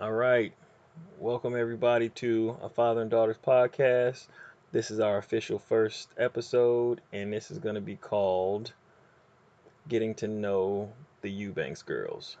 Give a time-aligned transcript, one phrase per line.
[0.00, 0.54] All right.
[1.18, 4.28] Welcome, everybody, to a Father and Daughters podcast.
[4.72, 8.72] This is our official first episode, and this is going to be called
[9.88, 10.90] Getting to Know
[11.20, 12.38] the Eubanks Girls.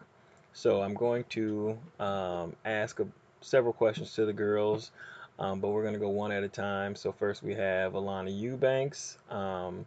[0.54, 3.06] So, I'm going to um, ask a,
[3.42, 4.90] several questions to the girls,
[5.38, 6.96] um, but we're going to go one at a time.
[6.96, 9.18] So, first we have Alana Eubanks.
[9.28, 9.84] Um,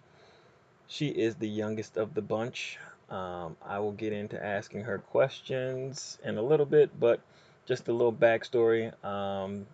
[0.87, 2.77] she is the youngest of the bunch.
[3.09, 7.19] Um, I will get into asking her questions in a little bit, but
[7.65, 8.93] just a little backstory.
[9.05, 9.65] Um,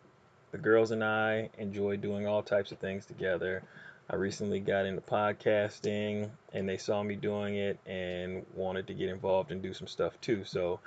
[0.52, 3.64] the girls and I enjoy doing all types of things together.
[4.09, 9.09] I recently got into podcasting and they saw me doing it and wanted to get
[9.09, 10.44] involved and do some stuff too.
[10.44, 10.80] So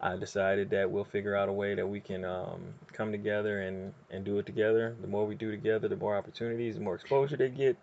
[0.00, 2.60] I decided that we'll figure out a way that we can um,
[2.92, 4.96] come together and, and do it together.
[5.00, 7.76] The more we do together, the more opportunities, the more exposure they get,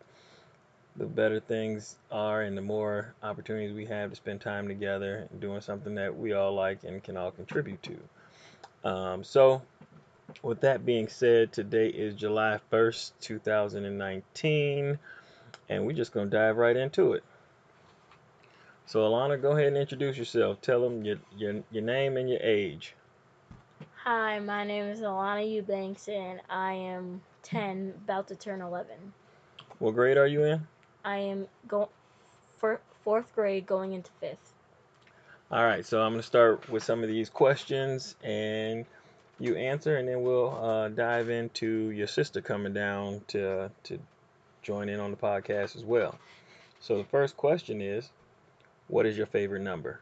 [0.97, 5.61] the better things are, and the more opportunities we have to spend time together doing
[5.61, 7.97] something that we all like and can all contribute to.
[8.83, 9.61] Um, so,
[10.41, 14.99] with that being said, today is July 1st, 2019,
[15.69, 17.23] and we're just going to dive right into it.
[18.87, 20.61] So, Alana, go ahead and introduce yourself.
[20.61, 22.95] Tell them your, your, your name and your age.
[24.03, 28.95] Hi, my name is Alana Eubanks, and I am 10, about to turn 11.
[29.77, 30.67] What grade are you in?
[31.05, 31.89] I am go
[32.57, 34.50] for fourth grade, going into fifth.
[35.51, 38.85] All right, so I'm going to start with some of these questions, and
[39.37, 43.99] you answer, and then we'll uh, dive into your sister coming down to to
[44.61, 46.17] join in on the podcast as well.
[46.79, 48.11] So the first question is,
[48.87, 49.99] what is your favorite number?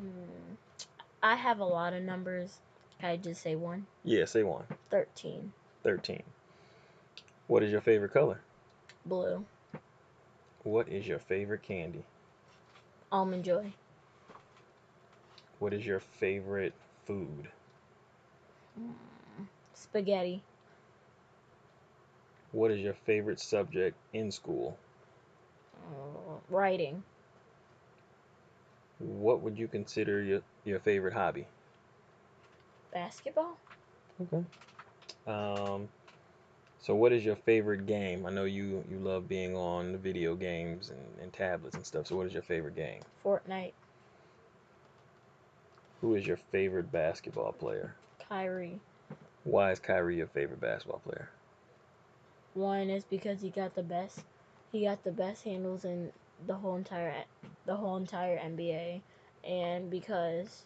[0.00, 0.54] Hmm.
[1.22, 2.58] I have a lot of numbers.
[2.98, 3.86] Can I just say one?
[4.02, 4.64] Yeah, say one.
[4.90, 5.52] 13.
[5.84, 6.24] 13.
[7.46, 8.40] What is your favorite color?
[9.06, 9.44] Blue.
[10.64, 12.02] What is your favorite candy?
[13.12, 13.72] Almond Joy.
[15.58, 16.74] What is your favorite
[17.06, 17.48] food?
[19.74, 20.42] Spaghetti.
[22.52, 24.78] What is your favorite subject in school?
[25.74, 27.02] Uh, writing.
[28.98, 31.46] What would you consider your, your favorite hobby?
[32.92, 33.56] Basketball.
[34.22, 34.44] Okay.
[35.26, 35.88] Um,
[36.80, 38.26] so what is your favorite game?
[38.26, 42.06] I know you you love being on the video games and, and tablets and stuff.
[42.06, 43.02] So what is your favorite game?
[43.24, 43.72] Fortnite.
[46.00, 47.94] Who is your favorite basketball player?
[48.28, 48.80] Kyrie.
[49.44, 51.28] Why is Kyrie your favorite basketball player?
[52.54, 54.20] One is because he got the best.
[54.72, 56.12] He got the best handles in
[56.46, 57.24] the whole entire
[57.66, 59.00] the whole entire NBA,
[59.44, 60.64] and because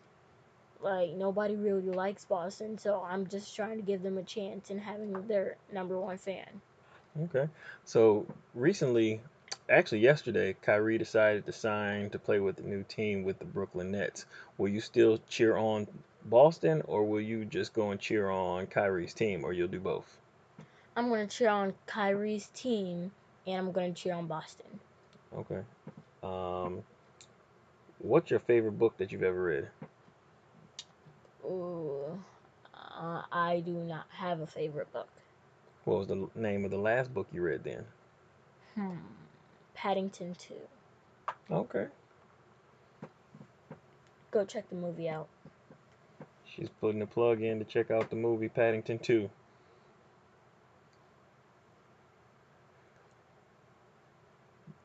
[0.82, 4.81] like nobody really likes Boston, so I'm just trying to give them a chance and
[4.81, 6.60] having their number one fan.
[7.25, 7.49] Okay.
[7.84, 9.20] So recently,
[9.68, 13.92] actually yesterday, Kyrie decided to sign to play with the new team with the Brooklyn
[13.92, 14.26] Nets.
[14.58, 15.86] Will you still cheer on
[16.24, 20.18] Boston, or will you just go and cheer on Kyrie's team, or you'll do both?
[20.96, 23.12] I'm gonna cheer on Kyrie's team,
[23.46, 24.80] and I'm gonna cheer on Boston.
[25.36, 25.62] Okay.
[26.22, 26.82] Um,
[27.98, 29.68] what's your favorite book that you've ever read?
[31.44, 32.22] Ooh,
[32.74, 35.08] uh, I do not have a favorite book.
[35.84, 37.84] What was the name of the last book you read then?
[38.74, 38.98] Hmm.
[39.82, 40.54] Paddington 2.
[41.50, 41.87] Okay.
[44.31, 45.26] Go check the movie out.
[46.47, 49.28] She's putting the plug in to check out the movie Paddington 2.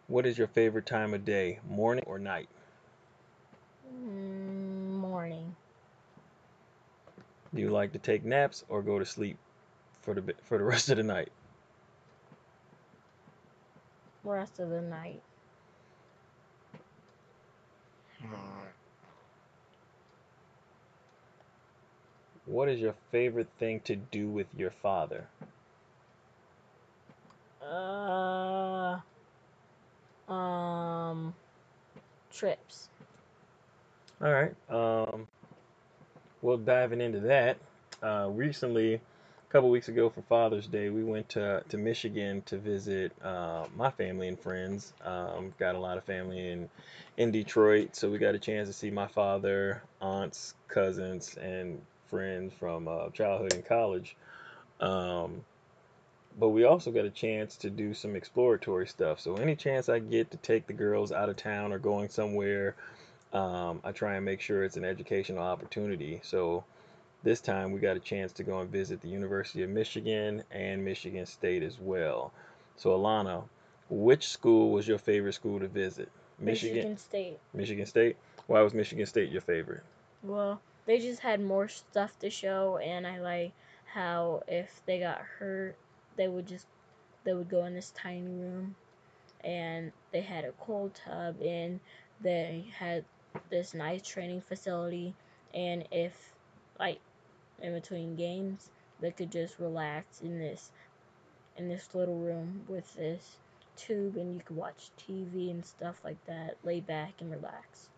[0.08, 2.50] What is your favorite time of day, morning or night?
[4.04, 5.56] Mm, morning.
[7.54, 9.38] Do you like to take naps or go to sleep
[10.02, 11.30] for the for the rest of the night?
[14.28, 15.22] Rest of the night.
[22.46, 25.28] What is your favorite thing to do with your father?
[27.62, 29.00] Uh.
[30.30, 31.34] Um.
[32.32, 32.90] Trips.
[34.22, 34.54] All right.
[34.70, 35.28] Um,
[36.42, 37.58] well, diving into that,
[38.04, 39.00] uh, recently,
[39.48, 43.66] a couple weeks ago for Father's Day, we went to, to Michigan to visit uh,
[43.78, 44.92] my family and friends.
[45.06, 46.70] Um, got a lot of family in
[47.16, 52.54] in Detroit, so we got a chance to see my father, aunts, cousins, and friends
[52.60, 54.16] from uh, childhood and college.
[54.82, 55.44] Um,
[56.38, 59.20] but we also got a chance to do some exploratory stuff.
[59.20, 62.76] So any chance I get to take the girls out of town or going somewhere
[63.34, 66.22] um, I try and make sure it's an educational opportunity.
[66.24, 66.64] So
[67.28, 70.86] this time we got a chance to go and visit the University of Michigan and
[70.86, 72.32] Michigan State as well.
[72.78, 73.44] So Alana,
[73.90, 76.10] which school was your favorite school to visit?
[76.40, 77.38] Michigan State.
[77.54, 78.16] Michigan State.
[78.46, 79.84] Why was Michigan State your favorite?
[80.24, 83.52] Well, they just had more stuff to show, and I like
[83.94, 85.76] how if they got hurt,
[86.16, 86.66] they would just
[87.26, 88.74] they would go in this tiny room,
[89.44, 91.82] and they had a cold tub, and
[92.22, 93.04] they had
[93.50, 95.14] this nice training facility,
[95.54, 96.14] and if
[96.80, 97.02] like
[97.62, 98.70] in between games,
[99.00, 100.72] they could just relax in this
[101.58, 103.38] in this little room with this
[103.76, 107.90] tube and you could watch TV and stuff like that, lay back and relax.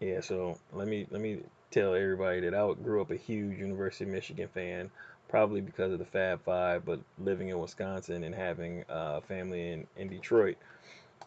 [0.00, 4.04] Yeah, so let me let me tell everybody that I grew up a huge University
[4.04, 4.90] of Michigan fan,
[5.28, 9.86] probably because of the Fab Five, but living in Wisconsin and having a family in,
[9.96, 10.56] in Detroit,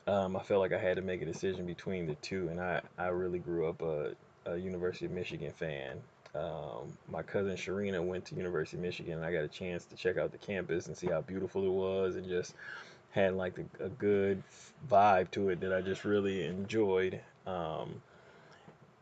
[0.08, 2.82] um, I felt like I had to make a decision between the two, and I,
[2.98, 4.14] I really grew up a,
[4.46, 6.00] a University of Michigan fan.
[6.36, 9.96] Um, my cousin Sharina went to University of Michigan, and I got a chance to
[9.96, 12.54] check out the campus and see how beautiful it was, and just
[13.12, 14.44] had like a, a good
[14.90, 17.20] vibe to it that I just really enjoyed.
[17.48, 18.02] Um,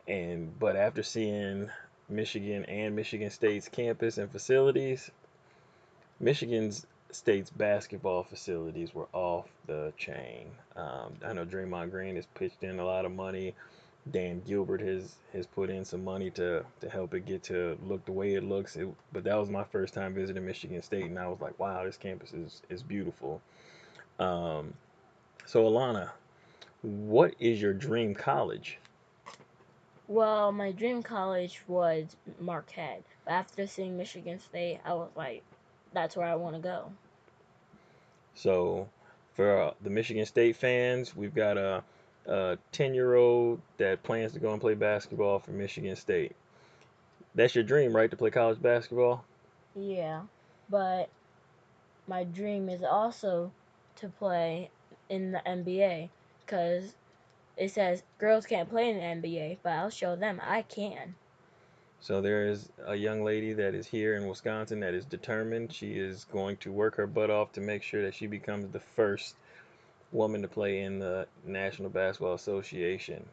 [0.06, 1.70] and but after seeing
[2.08, 5.10] Michigan and Michigan State's campus and facilities,
[6.20, 10.46] Michigan's State's basketball facilities were off the chain.
[10.76, 13.54] Um, I know Draymond Green has pitched in a lot of money.
[14.10, 18.04] Dan Gilbert has has put in some money to to help it get to look
[18.04, 18.76] the way it looks.
[18.76, 21.84] It, but that was my first time visiting Michigan State, and I was like, wow,
[21.84, 23.40] this campus is is beautiful.
[24.18, 24.74] Um,
[25.46, 26.10] so Alana,
[26.82, 28.78] what is your dream college?
[30.08, 33.04] Well, my dream college was Marquette.
[33.24, 35.42] But after seeing Michigan State, I was like,
[35.92, 36.90] that's where I want to go.
[38.34, 38.88] So,
[39.34, 41.84] for uh, the Michigan State fans, we've got a,
[42.28, 46.36] a 10 year old that plans to go and play basketball for Michigan State.
[47.34, 48.10] That's your dream, right?
[48.10, 49.24] To play college basketball?
[49.74, 50.22] Yeah,
[50.68, 51.08] but
[52.06, 53.50] my dream is also
[53.96, 54.70] to play
[55.08, 56.08] in the NBA
[56.44, 56.94] because
[57.56, 61.14] it says girls can't play in the NBA, but I'll show them I can.
[62.00, 65.72] So there is a young lady that is here in Wisconsin that is determined.
[65.72, 68.80] She is going to work her butt off to make sure that she becomes the
[68.80, 69.34] first
[70.12, 73.24] woman to play in the National Basketball Association.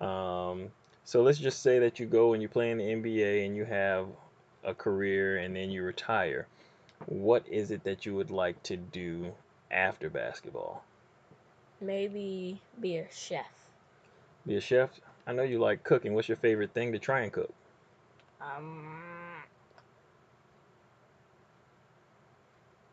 [0.00, 0.68] Um,
[1.04, 3.64] so let's just say that you go and you play in the NBA and you
[3.64, 4.06] have
[4.64, 6.46] a career and then you retire.
[7.06, 9.32] What is it that you would like to do
[9.70, 10.84] after basketball?
[11.80, 13.46] Maybe be a chef.
[14.46, 14.90] Be a chef?
[15.26, 16.14] I know you like cooking.
[16.14, 17.52] What's your favorite thing to try and cook?
[18.40, 18.98] Um,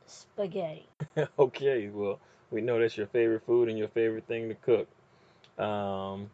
[0.05, 0.87] spaghetti.
[1.39, 2.19] okay, well,
[2.51, 4.87] we know that's your favorite food and your favorite thing to cook.
[5.59, 6.29] Um,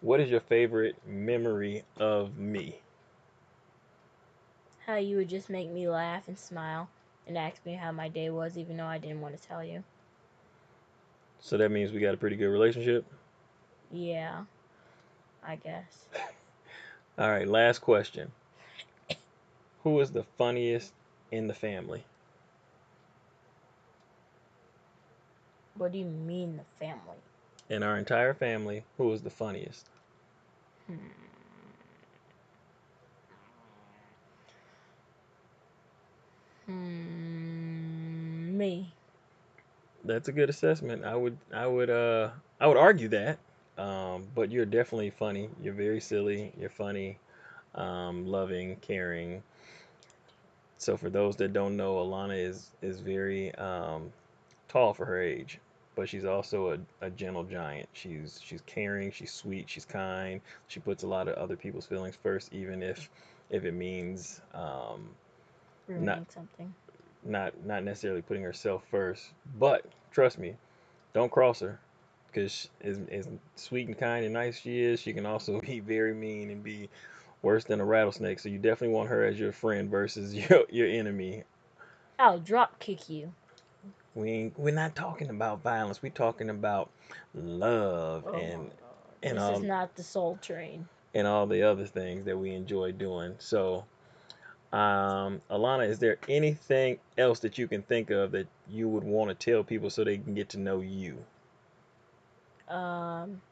[0.00, 2.80] what is your favorite memory of me?
[4.86, 6.88] How you would just make me laugh and smile
[7.26, 9.84] and ask me how my day was, even though I didn't want to tell you.
[11.40, 13.04] So that means we got a pretty good relationship?
[13.90, 14.44] Yeah,
[15.42, 16.06] I guess.
[17.18, 18.32] All right, last question.
[19.82, 20.92] Who is the funniest
[21.30, 22.04] in the family?
[25.80, 27.16] What do you mean, the family?
[27.70, 29.86] In our entire family, who is the funniest?
[30.86, 30.96] Hmm.
[36.66, 38.58] Hmm.
[38.58, 38.92] Me.
[40.04, 41.02] That's a good assessment.
[41.02, 42.28] I would, I would, uh,
[42.60, 43.38] I would argue that.
[43.78, 45.48] Um, but you're definitely funny.
[45.62, 46.52] You're very silly.
[46.60, 47.16] You're funny,
[47.74, 49.42] um, loving, caring.
[50.76, 54.12] So for those that don't know, Alana is is very um,
[54.68, 55.58] tall for her age,
[56.00, 57.86] but she's also a, a gentle giant.
[57.92, 59.12] She's she's caring.
[59.12, 59.68] She's sweet.
[59.68, 60.40] She's kind.
[60.66, 63.10] She puts a lot of other people's feelings first, even if
[63.50, 65.10] if it means um,
[65.88, 66.74] Ruining not something.
[67.22, 69.26] not not necessarily putting herself first.
[69.58, 70.56] But trust me,
[71.12, 71.78] don't cross her
[72.28, 76.14] because as, as sweet and kind and nice she is, she can also be very
[76.14, 76.88] mean and be
[77.42, 78.38] worse than a rattlesnake.
[78.38, 81.44] So you definitely want her as your friend versus your your enemy.
[82.18, 83.34] I'll drop kick you.
[84.14, 86.02] We ain't, we're not talking about violence.
[86.02, 86.90] We're talking about
[87.34, 88.70] love Oh my and God.
[89.22, 90.88] and this all is not the Soul Train.
[91.14, 93.36] and all the other things that we enjoy doing.
[93.38, 93.84] So,
[94.72, 99.28] um, Alana, is there anything else that you can think of that you would want
[99.30, 101.24] to tell people so they can get to know you?
[102.68, 103.42] Um,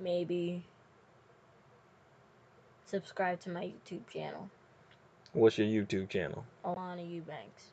[0.00, 0.64] maybe
[2.86, 4.50] subscribe to my YouTube channel,
[5.32, 6.44] What's your YouTube channel?
[6.64, 7.72] Alana Eubanks.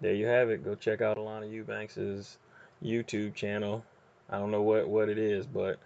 [0.00, 0.62] There you have it.
[0.62, 2.36] Go check out Alana Eubanks's
[2.82, 3.82] YouTube channel.
[4.28, 5.78] I don't know what, what it is, but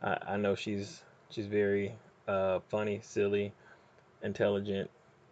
[0.00, 1.94] I, I know she's she's very
[2.28, 3.52] uh, funny, silly,
[4.22, 4.90] intelligent,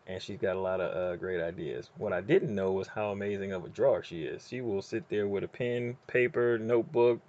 [0.09, 1.91] and she's got a lot of uh, great ideas.
[1.99, 4.49] What I didn't know was how amazing of a drawer she is.
[4.49, 7.21] She will sit there with a pen, paper, notebook,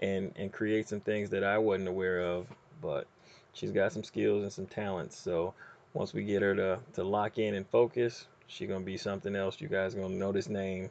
[0.00, 2.46] and and create some things that I wasn't aware of.
[2.80, 3.06] But
[3.52, 5.16] she's got some skills and some talents.
[5.16, 5.54] So
[5.94, 9.60] once we get her to to lock in and focus, she's gonna be something else.
[9.60, 10.90] You guys gonna know this name.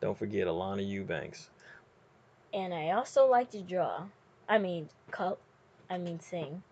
[0.00, 1.48] Don't forget Alana Eubanks.
[2.52, 4.04] And I also like to draw.
[4.48, 5.38] I mean, cut.
[5.90, 6.62] I mean, sing.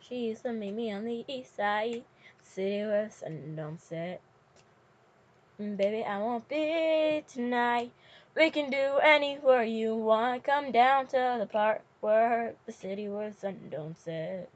[0.00, 2.02] She used to meet me on the east side,
[2.42, 4.20] city where sun don't set.
[5.60, 7.92] Mm, Baby, I won't be tonight.
[8.34, 10.44] We can do anywhere you want.
[10.44, 14.48] Come down to the park where the city where sun don't set.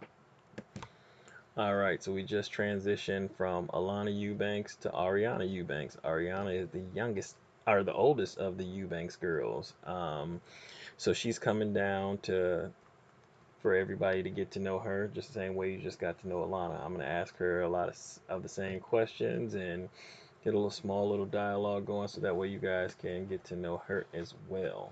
[1.55, 5.99] All right, so we just transitioned from Alana Eubanks to Ariana Eubanks.
[6.03, 9.75] Ariana is the youngest or the oldest of the Eubanks girls.
[9.85, 10.41] Um,
[10.97, 12.71] so she's coming down to
[13.61, 16.29] for everybody to get to know her just the same way you just got to
[16.29, 16.83] know Alana.
[16.83, 17.99] I'm gonna ask her a lot of,
[18.31, 19.91] of the same questions and
[20.45, 23.57] get a little small little dialogue going so that way you guys can get to
[23.57, 24.91] know her as well.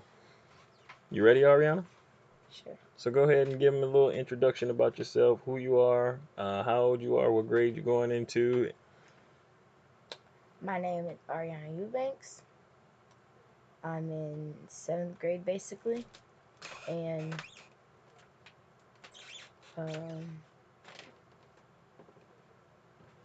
[1.09, 1.83] You ready, Ariana?
[2.51, 2.77] Sure.
[3.01, 6.61] So go ahead and give them a little introduction about yourself, who you are, uh,
[6.61, 8.69] how old you are, what grade you're going into.
[10.61, 12.43] My name is Ariana Eubanks.
[13.83, 16.05] I'm in seventh grade basically,
[16.87, 17.35] and
[19.79, 20.43] um,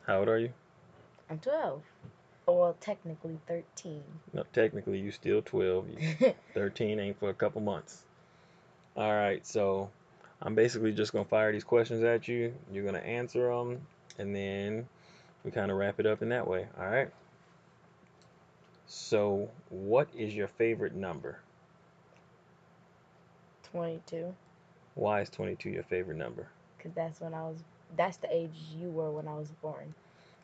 [0.06, 0.54] How old are you?
[1.28, 1.82] I'm 12.
[2.46, 4.02] Well, technically 13.
[4.32, 5.86] No, technically you still 12.
[6.54, 8.04] 13 ain't for a couple months.
[8.96, 9.90] All right, so
[10.40, 12.54] I'm basically just gonna fire these questions at you.
[12.72, 13.80] You're gonna answer them,
[14.18, 14.88] and then
[15.44, 16.66] we kind of wrap it up in that way.
[16.78, 17.10] All right.
[18.86, 21.38] So, what is your favorite number?
[23.72, 24.34] 22,
[24.94, 26.48] Why is 22 your favorite number?
[26.78, 27.58] because that's when I was.
[27.96, 29.94] That's the age you were when I was born.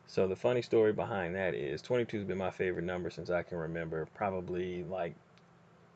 [0.07, 3.43] So the funny story behind that is 22 has been my favorite number since I
[3.43, 5.13] can remember, probably like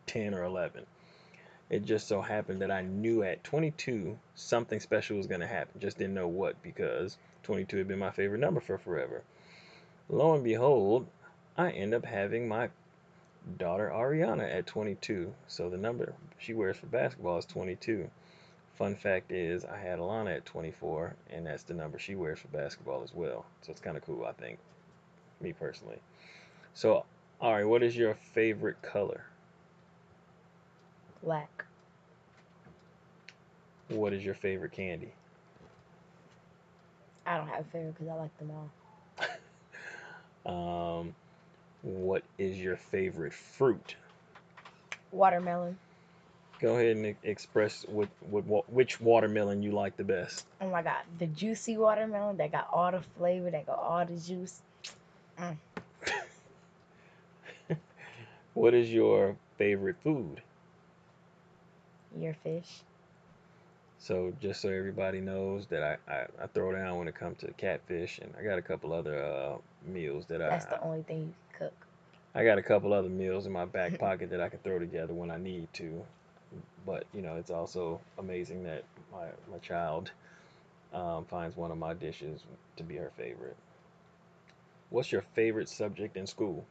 [0.08, 0.86] 10 or 11.
[1.70, 5.82] It just so happened that I knew at 22 something special was going to happen.
[5.82, 9.24] Just didn't know what because 22 had been my favorite number for forever.
[10.10, 11.08] Lo and behold,
[11.58, 12.70] I end up having my
[13.58, 15.34] daughter Ariana at 22.
[15.48, 18.10] So the number she wears for basketball is 22.
[18.78, 22.48] Fun fact is, I had Alana at 24, and that's the number she wears for
[22.50, 23.46] basketball as well.
[23.62, 24.60] So it's kind of cool, I think,
[25.42, 25.98] me personally.
[26.76, 27.06] So,
[27.42, 29.24] Ari, what is your favorite color?
[31.24, 31.66] Black.
[33.90, 35.12] What is your favorite candy?
[37.26, 38.70] I don't have a favorite because I like them all.
[40.46, 41.14] Um,
[41.82, 43.98] what is your favorite fruit?
[45.12, 45.78] Watermelon.
[46.62, 50.46] Go ahead and express what, what, what which watermelon you like the best.
[50.62, 54.16] Oh my god, the juicy watermelon that got all the flavor, that got all the
[54.18, 54.62] juice.
[58.58, 60.42] What is your favorite food?
[62.20, 62.82] Your fish.
[64.00, 67.52] So just so everybody knows that I, I, I throw down when it comes to
[67.54, 71.20] catfish, and I got a couple other uh, meals that I That's the only thing
[71.20, 71.74] you cook.
[72.36, 75.14] I got a couple other meals in my back pocket that I can throw together
[75.14, 76.04] when I need to.
[76.86, 80.12] But you know, it's also amazing that my my child
[80.94, 82.42] um, finds one of my dishes
[82.78, 83.58] to be her favorite.
[84.90, 86.66] What's your favorite subject in school?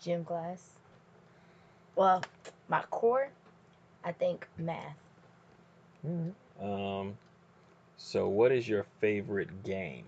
[0.00, 0.70] Gym class.
[1.94, 2.22] Well,
[2.68, 3.28] my core,
[4.04, 4.96] I think math.
[6.60, 7.16] Um,
[7.96, 10.04] so what is your favorite game?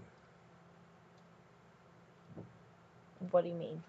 [3.30, 3.82] What do you mean?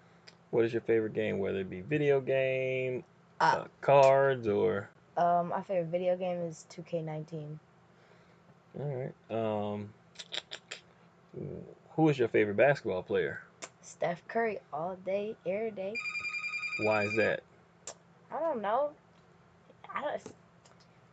[0.50, 3.04] What is your favorite game, whether it be video game,
[3.40, 7.58] Uh, uh, cards, or um, my favorite video game is 2K19.
[8.80, 9.34] all right.
[9.74, 9.90] Um,
[11.96, 13.42] who is your favorite basketball player?
[13.82, 15.94] Steph Curry all day, every day.
[16.80, 17.42] Why is that?
[18.32, 18.90] I don't know.
[19.98, 20.22] I don't.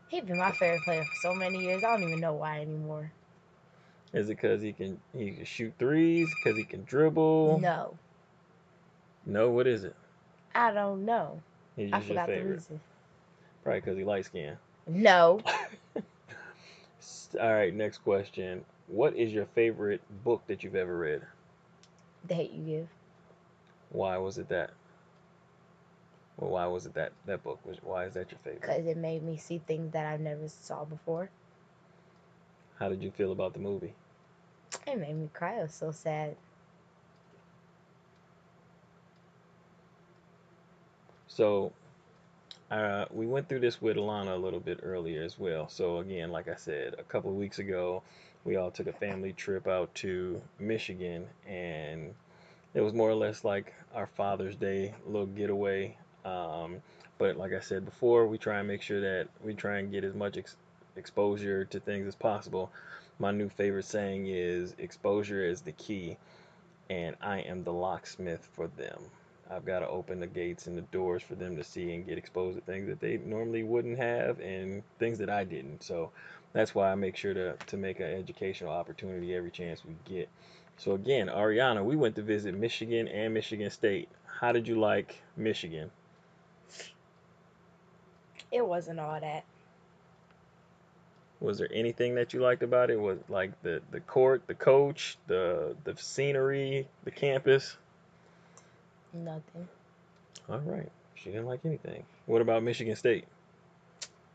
[0.09, 1.83] He's been my favorite player for so many years.
[1.83, 3.11] I don't even know why anymore.
[4.13, 6.29] Is it because he can he can shoot threes?
[6.35, 7.59] Because he can dribble?
[7.59, 7.97] No,
[9.25, 9.95] No, what is it?
[10.53, 11.41] I don't know.
[11.75, 12.79] He's I forgot the reason.
[13.63, 14.57] Probably because he light skinned.
[14.87, 15.41] No,
[17.41, 18.63] All right, next question.
[18.87, 21.21] What is your favorite book that you've ever read?
[22.27, 22.87] the hate you give.
[23.89, 24.71] Why was it that?
[26.37, 27.59] Well, why was it that that book?
[27.65, 28.61] Was why is that your favorite?
[28.61, 31.29] Because it made me see things that I've never saw before.
[32.77, 33.93] How did you feel about the movie?
[34.85, 35.59] It made me cry.
[35.59, 36.35] It was so sad.
[41.27, 41.71] So,
[42.71, 45.69] uh, we went through this with Alana a little bit earlier as well.
[45.69, 48.03] So again, like I said, a couple of weeks ago,
[48.43, 52.13] we all took a family trip out to Michigan, and
[52.73, 55.97] it was more or less like our Father's Day little getaway.
[56.25, 56.81] Um,
[57.17, 60.03] But like I said before, we try and make sure that we try and get
[60.03, 60.57] as much ex-
[60.97, 62.71] exposure to things as possible.
[63.19, 66.17] My new favorite saying is exposure is the key,
[66.89, 68.99] and I am the locksmith for them.
[69.49, 72.17] I've got to open the gates and the doors for them to see and get
[72.17, 75.83] exposed to things that they normally wouldn't have and things that I didn't.
[75.83, 76.11] So
[76.53, 80.29] that's why I make sure to, to make an educational opportunity every chance we get.
[80.77, 84.09] So again, Ariana, we went to visit Michigan and Michigan State.
[84.25, 85.91] How did you like Michigan?
[88.51, 89.43] It wasn't all that.
[91.41, 92.99] Was there anything that you liked about it?
[92.99, 97.77] Was like the the court, the coach, the the scenery, the campus?
[99.13, 99.67] Nothing.
[100.49, 100.89] All right.
[101.15, 102.03] She didn't like anything.
[102.25, 103.25] What about Michigan State?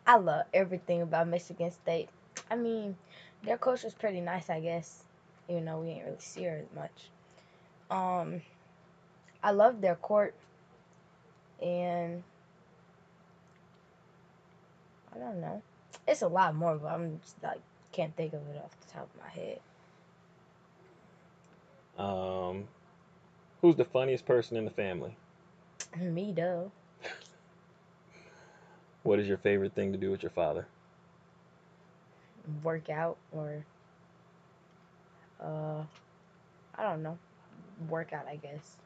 [0.06, 2.08] I love everything about Michigan State.
[2.50, 2.96] I mean,
[3.44, 5.04] their coach was pretty nice, I guess,
[5.48, 7.10] even though we ain't really see her as much.
[7.90, 8.40] Um,
[9.42, 10.34] I love their court,
[11.62, 12.22] and
[15.14, 15.62] I don't know.
[16.06, 17.60] It's a lot more, but I'm just like
[17.92, 19.60] can't think of it off the top of my head.
[21.98, 22.68] Um,
[23.60, 25.16] who's the funniest person in the family?
[25.98, 26.70] Me though.
[29.02, 30.66] What is your favorite thing to do with your father?
[32.62, 33.64] Work out or
[35.42, 35.82] uh,
[36.74, 37.18] I don't know.
[37.88, 38.76] Work out, I guess.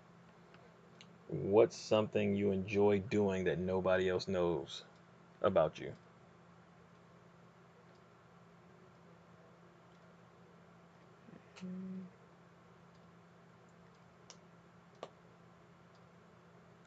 [1.29, 4.85] What's something you enjoy doing that nobody else knows
[5.43, 5.93] about you?
[11.65, 12.05] Mm,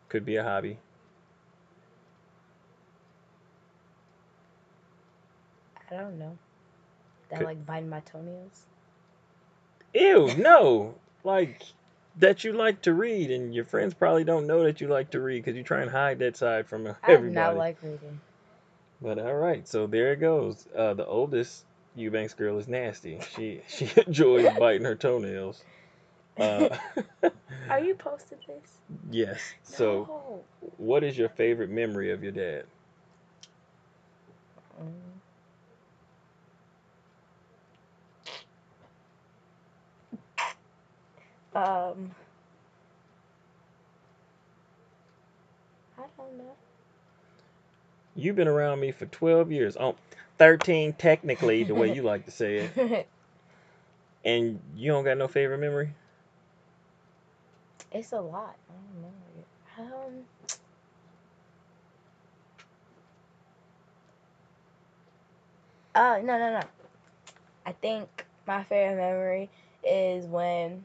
[0.09, 0.79] Could be a hobby.
[5.91, 6.37] I don't know.
[7.29, 8.65] That Could- like biting my toenails.
[9.93, 10.95] Ew, no.
[11.23, 11.61] Like
[12.19, 15.19] that you like to read, and your friends probably don't know that you like to
[15.21, 17.07] read because you try and hide that side from everybody.
[17.13, 18.19] I do not like reading.
[19.01, 20.65] But all right, so there it goes.
[20.75, 21.63] Uh, the oldest
[21.95, 23.19] Eubanks girl is nasty.
[23.35, 25.63] She she enjoys biting her toenails.
[26.37, 26.69] Uh,
[27.69, 28.77] Are you posted this?
[29.11, 29.39] yes.
[29.63, 30.43] So,
[30.77, 32.65] what is your favorite memory of your dad?
[34.79, 35.16] Mm.
[41.57, 42.11] Um,
[45.97, 46.55] I don't know.
[48.15, 49.75] You've been around me for 12 years.
[49.79, 49.95] Oh,
[50.37, 53.07] 13 technically, the way you like to say it.
[54.25, 55.93] And you don't got no favorite memory?
[57.93, 58.55] it's a lot.
[58.69, 59.95] I don't know.
[59.95, 60.13] Um,
[65.95, 66.67] uh, no, no, no.
[67.65, 69.49] I think my favorite memory
[69.83, 70.83] is when.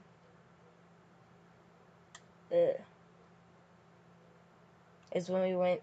[2.52, 2.72] Uh,
[5.14, 5.80] is when we went.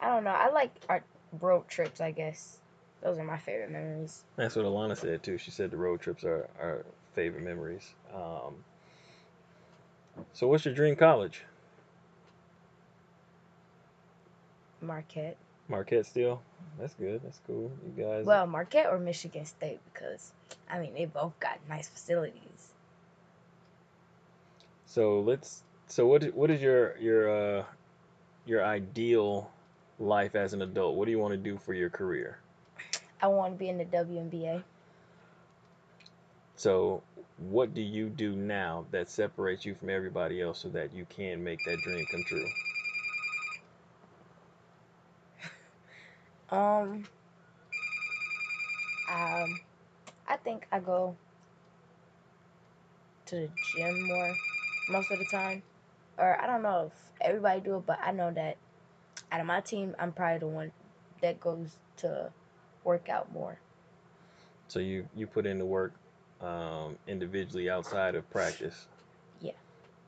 [0.00, 0.30] I don't know.
[0.30, 1.02] I like our
[1.40, 2.00] road trips.
[2.00, 2.58] I guess
[3.02, 4.22] those are my favorite memories.
[4.36, 5.38] That's what Alana said too.
[5.38, 7.94] She said the road trips are our favorite memories.
[8.14, 8.54] Um,
[10.32, 11.42] so, what's your dream college?
[14.80, 15.36] Marquette.
[15.68, 16.42] Marquette still?
[16.78, 17.20] That's good.
[17.22, 17.70] That's cool.
[17.84, 18.26] You guys.
[18.26, 20.32] Well, Marquette or Michigan State because
[20.68, 22.72] I mean they both got nice facilities.
[24.86, 25.62] So let's.
[25.94, 26.24] So what?
[26.34, 27.64] What is your your uh
[28.46, 29.48] your ideal
[30.00, 30.96] life as an adult?
[30.96, 32.40] What do you want to do for your career?
[33.22, 34.64] I want to be in the WNBA.
[36.56, 37.00] So
[37.38, 41.44] what do you do now that separates you from everybody else so that you can
[41.44, 42.48] make that dream come true?
[46.50, 47.04] Um,
[49.08, 49.60] um,
[50.26, 51.16] I think I go
[53.26, 54.34] to the gym more
[54.88, 55.62] most of the time,
[56.18, 58.56] or I don't know if everybody do it, but I know that
[59.32, 60.72] out of my team, I'm probably the one
[61.20, 62.30] that goes to
[62.84, 63.58] work out more.
[64.68, 65.92] So you you put in the work
[66.40, 68.86] um, individually outside of practice.
[69.40, 69.52] Yeah.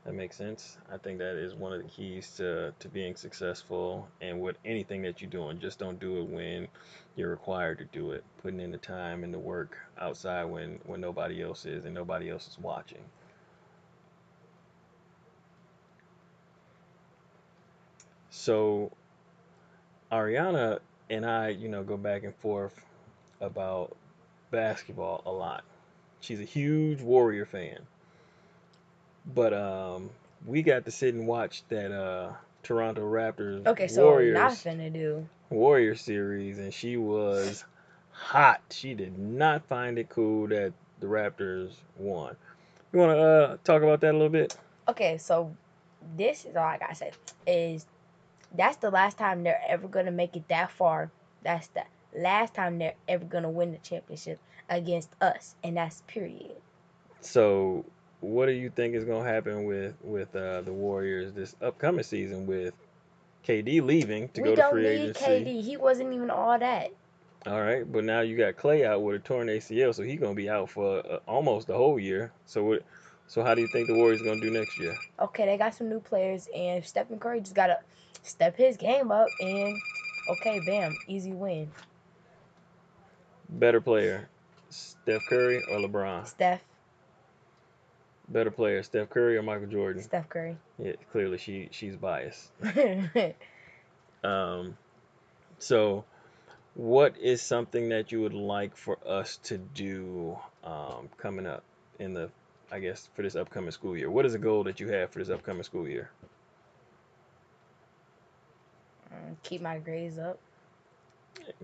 [0.05, 0.77] That makes sense.
[0.93, 5.03] I think that is one of the keys to, to being successful and with anything
[5.03, 5.59] that you're doing.
[5.59, 6.69] Just don't do it when
[7.17, 8.23] you're required to do it.
[8.43, 12.31] Putting in the time and the work outside when, when nobody else is and nobody
[12.31, 13.03] else is watching.
[18.47, 18.93] So
[20.13, 20.79] Ariana
[21.11, 22.81] and I, you know, go back and forth
[23.41, 23.97] about
[24.53, 25.65] basketball a lot.
[26.21, 27.81] She's a huge Warrior fan.
[29.35, 30.11] But um
[30.47, 34.93] we got to sit and watch that uh Toronto Raptors Okay, so Warriors I'm finna
[34.93, 35.29] do.
[35.51, 37.65] Warrior series and she was
[38.13, 38.61] hot.
[38.71, 42.37] She did not find it cool that the Raptors won.
[42.93, 44.57] You want to uh talk about that a little bit?
[44.87, 45.53] Okay, so
[46.17, 47.11] this is all I gotta say
[47.45, 47.87] is
[48.57, 51.11] that's the last time they're ever gonna make it that far.
[51.43, 51.85] That's the
[52.17, 54.39] last time they're ever gonna win the championship
[54.69, 56.57] against us, and that's period.
[57.21, 57.85] So,
[58.21, 62.05] what do you think is going to happen with with uh, the Warriors this upcoming
[62.05, 62.75] season with
[63.47, 65.21] KD leaving to we go to free agency?
[65.21, 65.65] We don't need?
[65.65, 65.65] KD.
[65.65, 66.93] He wasn't even all that.
[67.47, 70.35] All right, but now you got Klay out with a torn ACL, so he's going
[70.35, 72.33] to be out for uh, almost the whole year.
[72.45, 72.83] So, what?
[73.29, 74.97] So, how do you think the Warriors going to do next year?
[75.21, 77.79] Okay, they got some new players, and Stephen Curry just gotta
[78.27, 79.77] step his game up, and
[80.31, 81.71] okay, bam, easy win.
[83.49, 84.29] Better player,
[84.71, 86.27] Steph Curry or LeBron?
[86.27, 86.63] Steph,
[88.29, 90.03] Better player, Steph Curry or Michael Jordan?
[90.03, 90.57] Steph Curry.
[90.79, 92.51] Yeah, clearly she she's biased.
[94.25, 94.77] Um,
[95.59, 96.05] so,
[96.75, 101.63] what is something that you would like for us to do um, coming up
[102.01, 102.31] in the,
[102.73, 104.11] I guess, for this upcoming school year?
[104.11, 106.11] What is a goal that you have for this upcoming school year?
[109.13, 110.39] Mm, Keep my grades up.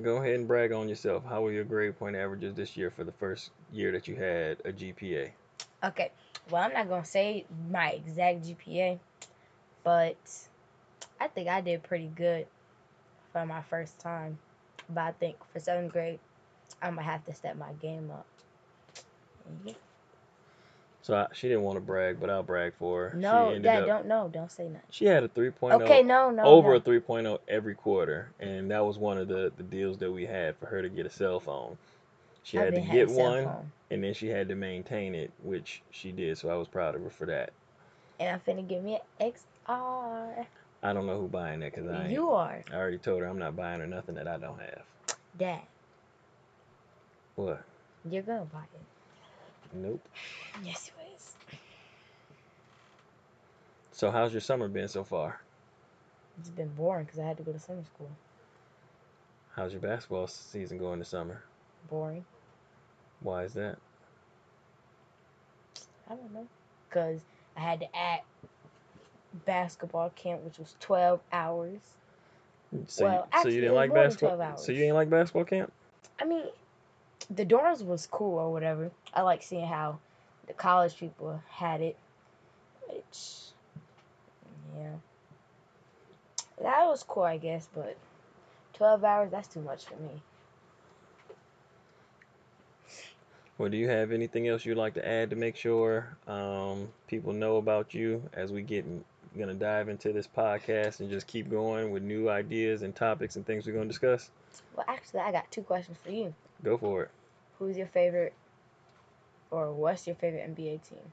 [0.03, 1.25] Go ahead and brag on yourself.
[1.25, 4.59] How were your grade point averages this year for the first year that you had
[4.65, 5.33] a GPA?
[5.85, 6.11] Okay,
[6.51, 9.01] well, I'm not gonna say my exact GPA,
[9.83, 10.17] but
[11.21, 12.47] I think I did pretty good
[13.33, 14.39] for my first time.
[14.89, 16.21] But I think for seventh grade,
[16.81, 18.27] I'm gonna have to step my game up.
[19.65, 19.75] Yeah.
[21.03, 23.17] So I, she didn't want to brag, but I'll brag for her.
[23.19, 24.83] No, yeah, up, don't no, don't say nothing.
[24.91, 26.77] She had a 3.0 Okay, no, no, over no.
[26.77, 30.57] a 3.0 every quarter, and that was one of the, the deals that we had
[30.57, 31.77] for her to get a cell phone.
[32.45, 33.73] She had to get one, phone.
[33.91, 36.39] and then she had to maintain it, which she did.
[36.39, 37.51] So I was proud of her for that.
[38.21, 39.33] and I'm finna give me an
[39.69, 40.47] XR.
[40.85, 43.39] I don't know who buying that because I You are I already told her I'm
[43.39, 44.83] not buying her nothing that I don't have.
[45.37, 45.63] dad.
[47.37, 47.63] What?
[48.11, 48.81] You're gonna buy it.
[49.75, 50.07] Nope.
[50.65, 51.35] Yes, you is.
[53.93, 55.41] So how's your summer been so far?
[56.39, 58.11] It's been boring because I had to go to summer school.
[59.55, 61.43] How's your basketball season going this summer?
[61.91, 62.25] Boring.
[63.21, 63.77] Why is that?
[66.09, 66.47] I don't know.
[66.89, 67.21] Because
[67.57, 68.25] I had to act
[69.47, 71.81] basketball camp, which was 12 hours.
[72.89, 74.57] So Well, you, so you didn't like basketball?
[74.57, 75.73] So you ain't like basketball camp?
[76.19, 76.45] I mean,
[77.31, 78.91] the dorms was cool or whatever.
[79.15, 79.99] I like seeing how
[80.47, 81.97] the college people had it.
[82.89, 83.29] Which,
[84.77, 84.95] yeah.
[86.61, 87.97] That was cool, I guess, but
[88.75, 90.23] 12 hours, that's too much for me.
[93.59, 97.33] Well, do you have anything else you'd like to add to make sure um, people
[97.33, 98.85] know about you as we get
[99.39, 103.47] gonna dive into this podcast and just keep going with new ideas and topics and
[103.47, 104.31] things we're gonna discuss?
[104.77, 106.35] Well, actually, I got two questions for you.
[106.65, 107.11] Go for it.
[107.59, 108.35] Who's your favorite,
[109.51, 111.13] or what's your favorite NBA team?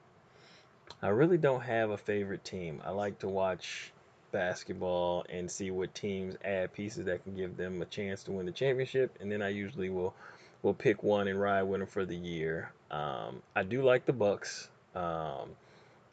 [1.02, 2.80] I really don't have a favorite team.
[2.84, 3.92] I like to watch
[4.32, 8.46] basketball and see what teams add pieces that can give them a chance to win
[8.46, 10.14] the championship, and then I usually will
[10.62, 12.70] will pick one and ride with them for the year.
[12.90, 14.68] Um, I do like the Bucks.
[14.94, 15.50] Um,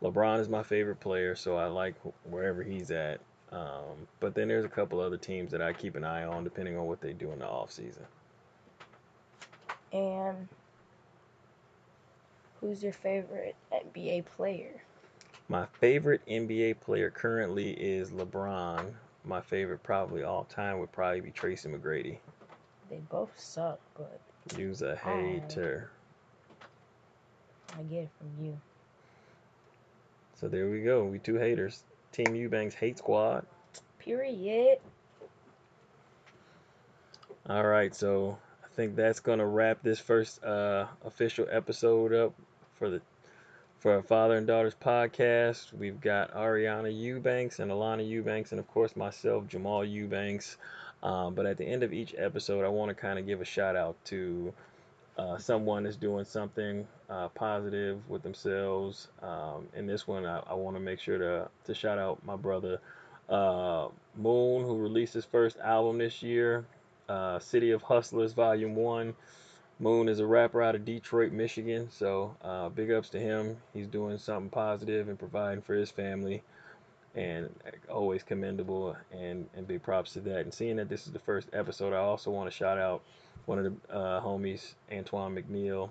[0.02, 1.96] LeBron is my favorite player, so I like
[2.30, 3.20] wherever he's at.
[3.52, 6.78] Um, but then there's a couple other teams that I keep an eye on depending
[6.78, 8.06] on what they do in the offseason.
[9.92, 10.48] And
[12.60, 14.82] who's your favorite NBA player?
[15.50, 18.94] My favorite NBA player currently is LeBron.
[19.24, 22.18] My favorite, probably all time, would probably be Tracy McGrady.
[22.90, 24.20] They both suck, but
[24.58, 25.92] You's a hater.
[27.78, 28.58] I get it from you.
[30.40, 31.04] So there we go.
[31.06, 31.84] We two haters.
[32.12, 33.46] Team Eubanks hate squad.
[34.00, 34.80] Period.
[37.50, 38.47] All right, so I
[38.78, 42.34] think that's gonna wrap this first uh, official episode up
[42.76, 43.02] for the
[43.80, 45.74] for our father and daughters podcast.
[45.74, 50.58] We've got Ariana Eubanks and Alana Eubanks, and of course myself, Jamal Eubanks.
[51.02, 53.46] Um, but at the end of each episode, I want to kind of give a
[53.46, 54.54] shout out to
[55.18, 59.08] uh, someone that's doing something uh, positive with themselves.
[59.24, 62.36] Um, in this one, I, I want to make sure to to shout out my
[62.36, 62.80] brother
[63.28, 66.66] uh, Moon, who released his first album this year,
[67.10, 69.16] uh, City of Hustlers Volume One.
[69.80, 73.58] Moon is a rapper out of Detroit, Michigan, so uh, big ups to him.
[73.74, 76.42] He's doing something positive and providing for his family,
[77.16, 77.54] and
[77.90, 78.98] always commendable.
[79.12, 80.40] And and big props to that.
[80.40, 83.04] And seeing that this is the first episode, I also want to shout out
[83.46, 85.90] one of the uh, homies, Antoine McNeil,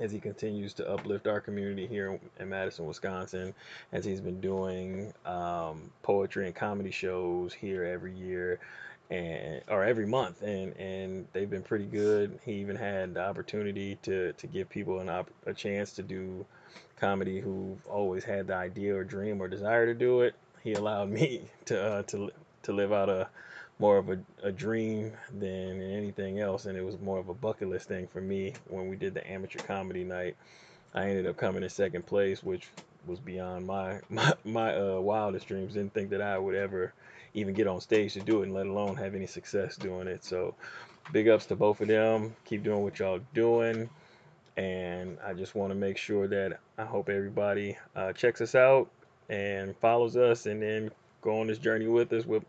[0.00, 3.52] as he continues to uplift our community here in Madison, Wisconsin,
[3.92, 8.60] as he's been doing um, poetry and comedy shows here every year
[9.10, 13.96] and or every month and and they've been pretty good he even had the opportunity
[14.02, 16.44] to to give people an op- a chance to do
[16.96, 21.08] comedy who've always had the idea or dream or desire to do it he allowed
[21.10, 22.30] me to uh, to
[22.62, 23.28] to live out a
[23.78, 27.68] more of a, a dream than anything else, and it was more of a bucket
[27.68, 30.36] list thing for me when we did the amateur comedy night.
[30.94, 32.68] I ended up coming in second place, which
[33.06, 35.74] was beyond my my, my uh, wildest dreams.
[35.74, 36.92] Didn't think that I would ever
[37.38, 40.24] even get on stage to do it, and let alone have any success doing it.
[40.24, 40.54] So,
[41.12, 42.34] big ups to both of them.
[42.44, 43.88] Keep doing what y'all doing.
[44.56, 48.90] And I just want to make sure that I hope everybody uh, checks us out
[49.28, 50.90] and follows us, and then
[51.22, 52.44] go on this journey with us with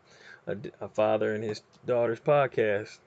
[0.47, 2.97] a, a father and his daughter's podcast.